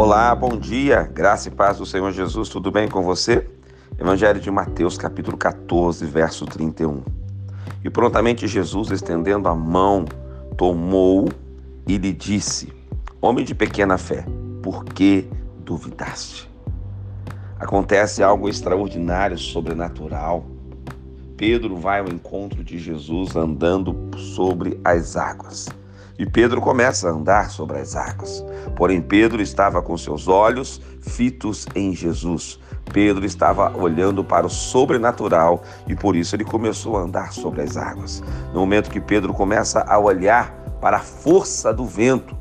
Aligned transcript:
Olá, 0.00 0.32
bom 0.32 0.56
dia, 0.56 1.02
graça 1.02 1.48
e 1.48 1.50
paz 1.50 1.78
do 1.78 1.84
Senhor 1.84 2.12
Jesus, 2.12 2.48
tudo 2.48 2.70
bem 2.70 2.86
com 2.86 3.02
você? 3.02 3.50
Evangelho 3.98 4.40
de 4.40 4.48
Mateus, 4.48 4.96
capítulo 4.96 5.36
14, 5.36 6.06
verso 6.06 6.46
31. 6.46 7.02
E 7.84 7.90
prontamente 7.90 8.46
Jesus, 8.46 8.92
estendendo 8.92 9.48
a 9.48 9.56
mão, 9.56 10.04
tomou 10.56 11.28
e 11.84 11.98
lhe 11.98 12.12
disse: 12.12 12.72
Homem 13.20 13.44
de 13.44 13.56
pequena 13.56 13.98
fé, 13.98 14.24
por 14.62 14.84
que 14.84 15.28
duvidaste? 15.64 16.48
Acontece 17.58 18.22
algo 18.22 18.48
extraordinário, 18.48 19.36
sobrenatural. 19.36 20.46
Pedro 21.36 21.76
vai 21.76 21.98
ao 21.98 22.06
encontro 22.06 22.62
de 22.62 22.78
Jesus 22.78 23.34
andando 23.34 24.16
sobre 24.16 24.80
as 24.84 25.16
águas. 25.16 25.66
E 26.18 26.26
Pedro 26.26 26.60
começa 26.60 27.08
a 27.08 27.12
andar 27.12 27.48
sobre 27.48 27.78
as 27.78 27.94
águas. 27.94 28.44
Porém, 28.74 29.00
Pedro 29.00 29.40
estava 29.40 29.80
com 29.80 29.96
seus 29.96 30.26
olhos 30.26 30.80
fitos 31.00 31.64
em 31.76 31.94
Jesus. 31.94 32.58
Pedro 32.92 33.24
estava 33.24 33.76
olhando 33.76 34.24
para 34.24 34.46
o 34.46 34.50
sobrenatural 34.50 35.62
e 35.86 35.94
por 35.94 36.16
isso 36.16 36.34
ele 36.34 36.44
começou 36.44 36.96
a 36.96 37.02
andar 37.02 37.32
sobre 37.32 37.62
as 37.62 37.76
águas. 37.76 38.22
No 38.52 38.60
momento 38.60 38.90
que 38.90 39.00
Pedro 39.00 39.32
começa 39.32 39.80
a 39.82 39.98
olhar 39.98 40.50
para 40.80 40.96
a 40.96 41.00
força 41.00 41.72
do 41.72 41.84
vento, 41.84 42.36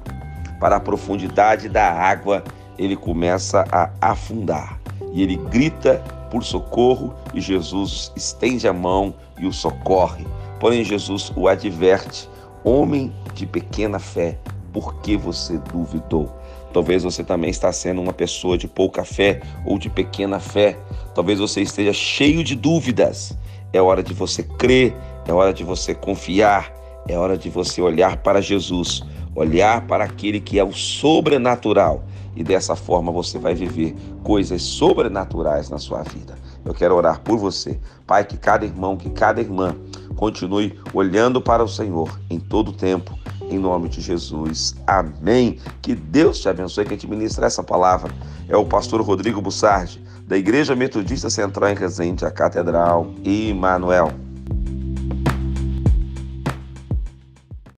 para 0.59 0.77
a 0.77 0.79
profundidade 0.79 1.69
da 1.69 1.91
água, 1.91 2.43
ele 2.79 2.95
começa 2.95 3.63
a 3.71 3.89
afundar 4.01 4.79
e 5.13 5.21
ele 5.21 5.37
grita 5.49 6.03
por 6.31 6.43
socorro 6.43 7.13
e 7.33 7.39
Jesus 7.39 8.11
estende 8.15 8.67
a 8.67 8.73
mão 8.73 9.13
e 9.39 9.45
o 9.45 9.53
socorre. 9.53 10.25
Porém, 10.59 10.83
Jesus 10.83 11.31
o 11.35 11.47
adverte 11.47 12.27
Homem 12.63 13.13
de 13.33 13.45
pequena 13.45 13.99
fé, 13.99 14.37
por 14.73 14.95
que 14.95 15.15
você 15.15 15.57
duvidou? 15.57 16.31
Talvez 16.73 17.03
você 17.03 17.23
também 17.23 17.49
está 17.49 17.71
sendo 17.71 18.01
uma 18.01 18.13
pessoa 18.13 18.57
de 18.57 18.67
pouca 18.67 19.03
fé 19.03 19.41
ou 19.65 19.79
de 19.79 19.89
pequena 19.89 20.39
fé. 20.39 20.77
Talvez 21.15 21.39
você 21.39 21.61
esteja 21.61 21.93
cheio 21.93 22.43
de 22.43 22.55
dúvidas. 22.55 23.37
É 23.73 23.81
hora 23.81 24.03
de 24.03 24.13
você 24.13 24.43
crer, 24.43 24.93
é 25.27 25.33
hora 25.33 25.53
de 25.53 25.63
você 25.63 25.95
confiar, 25.95 26.71
é 27.07 27.17
hora 27.17 27.37
de 27.37 27.49
você 27.49 27.81
olhar 27.81 28.17
para 28.17 28.41
Jesus, 28.41 29.03
olhar 29.35 29.87
para 29.87 30.03
aquele 30.03 30.39
que 30.39 30.59
é 30.59 30.63
o 30.63 30.73
sobrenatural 30.73 32.03
e 32.37 32.43
dessa 32.43 32.75
forma 32.75 33.11
você 33.11 33.39
vai 33.39 33.55
viver 33.55 33.95
coisas 34.23 34.61
sobrenaturais 34.61 35.71
na 35.71 35.79
sua 35.79 36.03
vida. 36.03 36.37
Eu 36.63 36.73
quero 36.73 36.95
orar 36.95 37.21
por 37.21 37.37
você, 37.37 37.79
Pai, 38.05 38.23
que 38.23 38.37
cada 38.37 38.63
irmão, 38.63 38.95
que 38.95 39.09
cada 39.09 39.41
irmã 39.41 39.75
continue 40.15 40.79
olhando 40.93 41.41
para 41.41 41.63
o 41.63 41.67
Senhor 41.67 42.19
em 42.29 42.39
todo 42.39 42.71
tempo, 42.71 43.17
em 43.49 43.57
nome 43.57 43.89
de 43.89 44.01
Jesus. 44.01 44.75
Amém. 44.85 45.59
Que 45.81 45.95
Deus 45.95 46.39
te 46.39 46.49
abençoe. 46.49 46.85
Quem 46.85 46.97
te 46.97 47.07
ministra 47.07 47.45
essa 47.47 47.63
palavra 47.63 48.11
é 48.47 48.55
o 48.55 48.65
pastor 48.65 49.01
Rodrigo 49.01 49.41
Bussardi, 49.41 50.01
da 50.27 50.37
Igreja 50.37 50.75
Metodista 50.75 51.29
Central 51.29 51.69
em 51.69 51.75
Resende, 51.75 52.25
a 52.25 52.31
Catedral 52.31 53.07
Emanuel. 53.23 54.26